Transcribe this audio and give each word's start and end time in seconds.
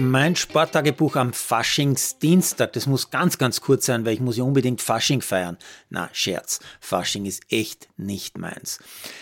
Mein 0.00 0.34
Sporttagebuch 0.34 1.16
am 1.16 1.34
Faschingsdienstag, 1.34 2.72
das 2.72 2.86
muss 2.86 3.10
ganz, 3.10 3.36
ganz 3.36 3.60
kurz 3.60 3.84
sein, 3.84 4.06
weil 4.06 4.14
ich 4.14 4.20
muss 4.20 4.38
ja 4.38 4.44
unbedingt 4.44 4.80
Fasching 4.80 5.20
feiern. 5.20 5.58
Na, 5.90 6.08
Scherz. 6.14 6.60
Fasching 6.80 7.26
ist 7.26 7.42
echt 7.50 7.86
nicht 7.98 8.38
meins. 8.38 8.78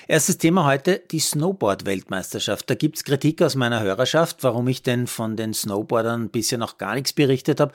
Erstes 0.07 0.39
Thema 0.39 0.67
heute, 0.67 1.03
die 1.11 1.19
Snowboard-Weltmeisterschaft. 1.19 2.71
Da 2.71 2.77
gibt's 2.77 3.03
Kritik 3.03 3.43
aus 3.43 3.57
meiner 3.57 3.83
Hörerschaft, 3.83 4.45
warum 4.45 4.69
ich 4.69 4.85
denn 4.85 5.09
von 5.09 5.35
den 5.35 5.53
Snowboardern 5.53 6.29
bisher 6.29 6.59
noch 6.59 6.79
gar 6.79 6.95
nichts 6.95 7.13
berichtet 7.13 7.59
habe. 7.59 7.73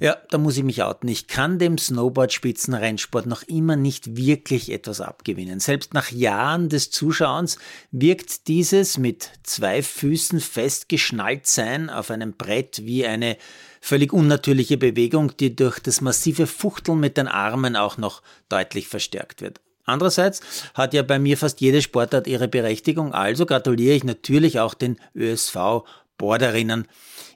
Ja, 0.00 0.16
da 0.30 0.38
muss 0.38 0.56
ich 0.56 0.64
mich 0.64 0.82
outen. 0.82 1.08
Ich 1.08 1.28
kann 1.28 1.60
dem 1.60 1.78
Snowboard-Spitzenrennsport 1.78 3.26
noch 3.26 3.44
immer 3.44 3.76
nicht 3.76 4.16
wirklich 4.16 4.72
etwas 4.72 5.00
abgewinnen. 5.00 5.60
Selbst 5.60 5.94
nach 5.94 6.10
Jahren 6.10 6.68
des 6.68 6.90
Zuschauens 6.90 7.58
wirkt 7.92 8.48
dieses 8.48 8.98
mit 8.98 9.30
zwei 9.44 9.84
Füßen 9.84 10.40
festgeschnallt 10.40 11.46
sein 11.46 11.90
auf 11.90 12.10
einem 12.10 12.34
Brett 12.40 12.86
wie 12.86 13.06
eine 13.06 13.36
völlig 13.82 14.12
unnatürliche 14.12 14.78
Bewegung, 14.78 15.36
die 15.36 15.54
durch 15.54 15.78
das 15.78 16.00
massive 16.00 16.46
Fuchteln 16.46 16.98
mit 16.98 17.16
den 17.16 17.28
Armen 17.28 17.76
auch 17.76 17.98
noch 17.98 18.22
deutlich 18.48 18.88
verstärkt 18.88 19.42
wird. 19.42 19.60
Andererseits 19.84 20.40
hat 20.74 20.94
ja 20.94 21.02
bei 21.02 21.18
mir 21.18 21.36
fast 21.36 21.60
jede 21.60 21.82
Sportart 21.82 22.26
ihre 22.26 22.48
Berechtigung, 22.48 23.12
also 23.12 23.44
gratuliere 23.44 23.94
ich 23.94 24.04
natürlich 24.04 24.60
auch 24.60 24.74
den 24.74 24.98
ÖSV 25.14 25.84
Borderinnen. 26.20 26.86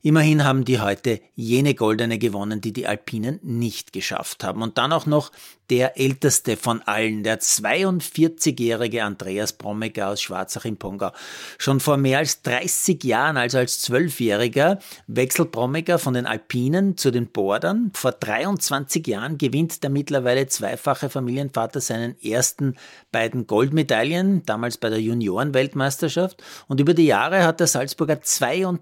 Immerhin 0.03 0.45
haben 0.45 0.67
die 0.67 0.81
heute 0.81 1.23
jene 1.35 1.75
Goldene 1.75 2.19
gewonnen, 2.19 2.61
die 2.61 2.75
die 2.75 2.87
Alpinen 2.87 3.41
nicht 3.43 3.95
geschafft 3.95 4.45
haben. 4.45 4.61
Und 4.61 4.77
dann 4.77 4.93
auch 4.93 5.07
noch 5.07 5.33
der 5.71 5.99
älteste 5.99 6.59
von 6.59 6.83
allen, 6.83 7.23
der 7.23 7.41
42-jährige 7.41 9.03
Andreas 9.03 9.55
Brommeger 9.55 10.11
aus 10.11 10.21
Schwarzach 10.21 10.67
im 10.67 10.77
Pongau. 10.77 11.11
Schon 11.57 11.81
vor 11.81 11.97
mehr 11.97 12.19
als 12.19 12.43
30 12.43 13.03
Jahren, 13.03 13.39
also 13.39 13.57
als 13.57 13.81
Zwölfjähriger, 13.81 14.79
wechselt 15.07 15.53
Brommeger 15.53 15.99
von 15.99 16.13
den 16.13 16.27
Alpinen 16.27 16.99
zu 16.99 17.11
den 17.11 17.29
Bordern. 17.29 17.91
Vor 17.95 18.13
23 18.13 19.07
Jahren 19.07 19.39
gewinnt 19.39 19.83
der 19.83 19.89
mittlerweile 19.89 20.47
zweifache 20.49 21.09
Familienvater 21.09 21.81
seinen 21.81 22.21
ersten 22.21 22.77
beiden 23.11 23.47
Goldmedaillen, 23.47 24.45
damals 24.45 24.77
bei 24.77 24.91
der 24.91 25.01
Juniorenweltmeisterschaft. 25.01 26.43
Und 26.69 26.79
über 26.81 26.93
die 26.93 27.07
Jahre 27.07 27.45
hat 27.45 27.61
der 27.61 27.69
Salzburger 27.69 28.21
22 28.21 28.74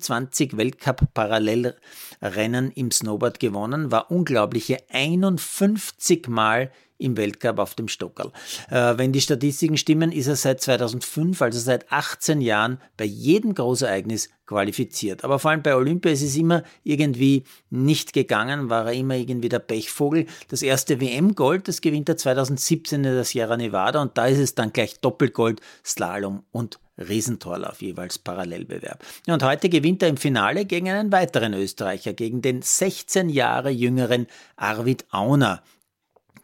Weltcup-Parallelrennen 0.56 2.70
im 2.72 2.90
Snowboard 2.90 3.40
gewonnen, 3.40 3.90
war 3.90 4.10
unglaubliche 4.10 4.78
51 4.90 6.28
Mal 6.28 6.70
im 7.02 7.16
Weltcup 7.16 7.58
auf 7.58 7.74
dem 7.74 7.88
Stockerl. 7.88 8.32
Äh, 8.70 8.96
wenn 8.96 9.12
die 9.12 9.20
Statistiken 9.20 9.76
stimmen, 9.76 10.12
ist 10.12 10.26
er 10.26 10.36
seit 10.36 10.60
2005, 10.60 11.40
also 11.42 11.58
seit 11.58 11.90
18 11.90 12.40
Jahren, 12.40 12.78
bei 12.96 13.04
jedem 13.04 13.54
Großereignis 13.54 14.30
qualifiziert. 14.46 15.24
Aber 15.24 15.38
vor 15.38 15.50
allem 15.50 15.62
bei 15.62 15.74
Olympia 15.74 16.12
ist 16.12 16.22
es 16.22 16.36
immer 16.36 16.62
irgendwie 16.84 17.44
nicht 17.70 18.12
gegangen, 18.12 18.70
war 18.70 18.86
er 18.86 18.92
immer 18.92 19.16
irgendwie 19.16 19.48
der 19.48 19.60
Pechvogel. 19.60 20.26
Das 20.48 20.62
erste 20.62 21.00
WM-Gold, 21.00 21.68
das 21.68 21.80
gewinnt 21.80 22.08
er 22.08 22.16
2017 22.16 23.04
in 23.04 23.14
der 23.14 23.24
Sierra 23.24 23.56
Nevada 23.56 24.02
und 24.02 24.18
da 24.18 24.26
ist 24.26 24.38
es 24.38 24.54
dann 24.54 24.72
gleich 24.72 25.00
Doppelgold, 25.00 25.60
Slalom 25.84 26.42
und 26.52 26.78
Riesentorlauf, 26.98 27.80
jeweils 27.80 28.18
Parallelbewerb. 28.18 29.02
Und 29.26 29.42
heute 29.42 29.68
gewinnt 29.68 30.02
er 30.02 30.10
im 30.10 30.18
Finale 30.18 30.66
gegen 30.66 30.90
einen 30.90 31.10
weiteren 31.10 31.54
Österreicher, 31.54 32.12
gegen 32.12 32.42
den 32.42 32.62
16 32.62 33.30
Jahre 33.30 33.70
jüngeren 33.70 34.26
Arvid 34.56 35.06
Auner 35.10 35.62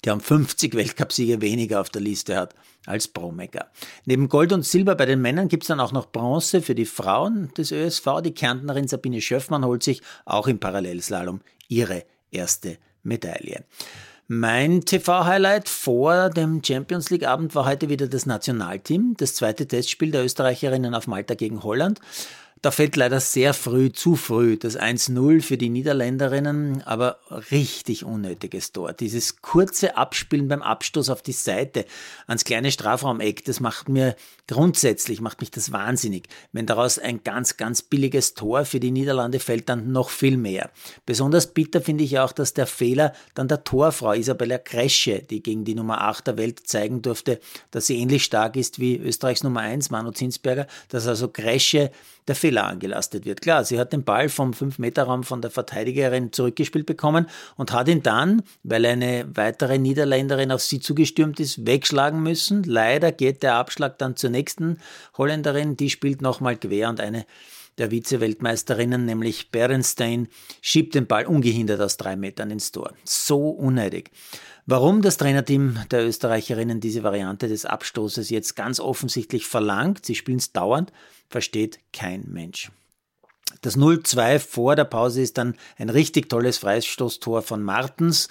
der 0.04 0.14
um 0.14 0.20
50 0.20 0.74
Weltcupsiege 0.74 1.41
weniger 1.41 1.80
auf 1.80 1.91
der 1.91 2.02
Liste 2.02 2.36
hat 2.36 2.54
als 2.86 3.08
Bromecker. 3.08 3.66
Neben 4.04 4.28
Gold 4.28 4.52
und 4.52 4.64
Silber 4.64 4.94
bei 4.94 5.06
den 5.06 5.20
Männern 5.20 5.48
gibt 5.48 5.64
es 5.64 5.68
dann 5.68 5.80
auch 5.80 5.92
noch 5.92 6.06
Bronze 6.06 6.62
für 6.62 6.74
die 6.74 6.86
Frauen 6.86 7.52
des 7.56 7.72
ÖSV. 7.72 8.22
Die 8.24 8.32
Kärntnerin 8.34 8.88
Sabine 8.88 9.20
Schöffmann 9.20 9.64
holt 9.64 9.82
sich 9.82 10.03
auch 10.25 10.47
im 10.47 10.59
Parallelslalom 10.59 11.41
ihre 11.69 12.04
erste 12.31 12.78
Medaille. 13.03 13.64
Mein 14.31 14.82
TV-Highlight 14.82 15.70
vor 15.70 16.28
dem 16.28 16.62
Champions 16.62 17.09
League-Abend 17.09 17.54
war 17.54 17.65
heute 17.65 17.88
wieder 17.88 18.09
das 18.09 18.26
Nationalteam, 18.26 19.15
das 19.16 19.34
zweite 19.34 19.66
Testspiel 19.66 20.10
der 20.10 20.22
Österreicherinnen 20.22 20.94
auf 20.94 21.06
Malta 21.06 21.34
gegen 21.34 21.62
Holland. 21.62 21.98
Da 22.62 22.72
fällt 22.72 22.96
leider 22.96 23.20
sehr 23.20 23.54
früh, 23.54 23.92
zu 23.92 24.16
früh, 24.16 24.56
das 24.56 24.76
1-0 24.76 25.42
für 25.42 25.56
die 25.56 25.69
Niederländerinnen, 25.69 26.82
aber 26.86 27.19
richtig 27.50 28.04
unnötiges 28.04 28.72
Tor. 28.72 28.92
Dieses 28.92 29.42
kurze 29.42 29.96
Abspielen 29.96 30.48
beim 30.48 30.62
Abstoß 30.62 31.10
auf 31.10 31.22
die 31.22 31.32
Seite 31.32 31.84
ans 32.26 32.44
kleine 32.44 32.72
Strafraumeck, 32.72 33.44
das 33.44 33.60
macht 33.60 33.88
mir 33.88 34.16
grundsätzlich, 34.48 35.20
macht 35.20 35.41
mich 35.41 35.52
das 35.52 35.70
wahnsinnig. 35.70 36.28
Wenn 36.52 36.66
daraus 36.66 36.98
ein 36.98 37.22
ganz, 37.22 37.56
ganz 37.56 37.82
billiges 37.82 38.34
Tor 38.34 38.64
für 38.64 38.80
die 38.80 38.91
Niederlande 38.91 39.38
fällt, 39.38 39.68
dann 39.68 39.92
noch 39.92 40.10
viel 40.10 40.36
mehr. 40.36 40.70
Besonders 41.06 41.52
bitter 41.54 41.80
finde 41.80 42.04
ich 42.04 42.18
auch, 42.18 42.32
dass 42.32 42.54
der 42.54 42.66
Fehler 42.66 43.12
dann 43.34 43.47
der 43.47 43.62
Torfrau 43.62 44.14
Isabella 44.14 44.58
Kresche, 44.58 45.22
die 45.22 45.42
gegen 45.42 45.64
die 45.64 45.74
Nummer 45.74 46.00
8 46.00 46.26
der 46.26 46.38
Welt 46.38 46.66
zeigen 46.66 47.02
durfte, 47.02 47.38
dass 47.70 47.86
sie 47.86 47.98
ähnlich 47.98 48.24
stark 48.24 48.56
ist 48.56 48.80
wie 48.80 48.97
Österreichs 48.97 49.44
Nummer 49.44 49.60
1, 49.60 49.91
Manu 49.91 50.10
Zinsberger, 50.10 50.66
dass 50.88 51.06
also 51.06 51.28
Kresche 51.28 51.92
der 52.28 52.34
Fehler 52.34 52.66
angelastet 52.66 53.25
wird. 53.25 53.41
Klar, 53.41 53.65
sie 53.65 53.78
hat 53.78 53.93
den 53.93 54.05
Ball 54.05 54.28
vom 54.28 54.53
5-Meter-Raum 54.53 55.25
von 55.25 55.43
der 55.43 55.50
Verteidigerin 55.50 56.33
zurückgespielt 56.33 56.87
bekommen 56.87 57.27
und 57.56 57.72
hat 57.72 57.89
ihn 57.89 58.03
dann, 58.03 58.43
weil 58.62 58.84
eine 58.87 59.27
weitere 59.34 59.78
Niederländerin 59.78 60.53
auf 60.53 60.62
sie 60.62 60.81
zugestürmt 60.81 61.41
ist, 61.41 61.66
wegschlagen 61.66 62.22
müssen. 62.22 62.62
Leider 62.62 63.11
geht 63.12 63.43
der 63.43 63.55
Abschlag 63.55 63.99
dann 63.99 64.16
zur 64.16 64.31
nächsten 64.31 64.78
Holländerin, 65.16 65.77
die 65.77 65.91
spielt 65.91 66.22
nochmal 66.22 66.56
quer 66.56 66.89
und 66.89 67.00
eine 67.00 67.25
der 67.78 67.91
Vize-Weltmeisterinnen, 67.91 69.05
nämlich 69.05 69.50
Berenstein, 69.50 70.28
schiebt 70.61 70.94
den 70.94 71.06
Ball 71.06 71.27
ungehindert 71.27 71.81
aus 71.81 71.97
drei 71.97 72.16
Metern 72.16 72.50
ins 72.50 72.72
Tor. 72.72 72.93
So 73.05 73.50
unnötig. 73.50 74.11
Warum 74.66 75.00
das 75.00 75.16
Trainerteam 75.16 75.78
der 75.91 76.06
Österreicherinnen 76.06 76.81
diese 76.81 77.03
Variante 77.03 77.49
des 77.49 77.65
Abstoßes 77.65 78.28
jetzt 78.28 78.55
ganz 78.55 78.81
offensichtlich 78.81 79.47
verlangt, 79.47 80.05
sie 80.05 80.15
spielen 80.15 80.39
es 80.39 80.53
dauernd, 80.53 80.93
versteht 81.31 81.78
kein 81.93 82.25
Mensch. 82.28 82.71
Das 83.62 83.78
0-2 83.78 84.39
vor 84.39 84.77
der 84.77 84.84
Pause 84.84 85.22
ist 85.22 85.39
dann 85.39 85.55
ein 85.78 85.89
richtig 85.89 86.28
tolles 86.28 86.59
Freistoßtor 86.59 87.43
von 87.43 87.62
Martens. 87.62 88.28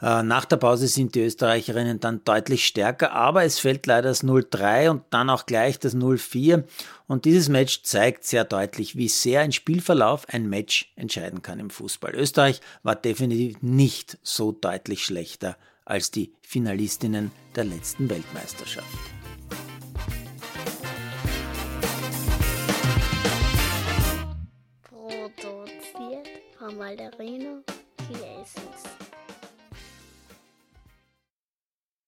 Äh, 0.00 0.22
nach 0.22 0.44
der 0.44 0.56
Pause 0.56 0.88
sind 0.88 1.14
die 1.14 1.20
Österreicherinnen 1.20 2.00
dann 2.00 2.22
deutlich 2.24 2.66
stärker, 2.66 3.12
aber 3.12 3.44
es 3.44 3.58
fällt 3.58 3.86
leider 3.86 4.08
das 4.08 4.24
0-3 4.24 4.90
und 4.90 5.02
dann 5.10 5.30
auch 5.30 5.46
gleich 5.46 5.78
das 5.78 5.96
0-4. 5.96 6.64
Und 7.06 7.24
dieses 7.24 7.48
Match 7.48 7.82
zeigt 7.82 8.24
sehr 8.24 8.44
deutlich, 8.44 8.96
wie 8.96 9.08
sehr 9.08 9.40
ein 9.40 9.52
Spielverlauf 9.52 10.26
ein 10.28 10.48
Match 10.48 10.92
entscheiden 10.96 11.42
kann 11.42 11.58
im 11.58 11.70
Fußball. 11.70 12.14
Österreich 12.14 12.60
war 12.82 12.96
definitiv 12.96 13.62
nicht 13.62 14.18
so 14.22 14.52
deutlich 14.52 15.04
schlechter 15.04 15.56
als 15.84 16.10
die 16.10 16.32
Finalistinnen 16.42 17.30
der 17.54 17.64
letzten 17.64 18.08
Weltmeisterschaft. 18.08 18.88
Produziert 24.82 26.28
von 26.58 26.76
Malderino 26.78 27.62